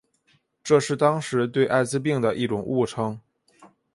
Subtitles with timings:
[0.63, 3.21] 这是当时对艾滋病的一种误称。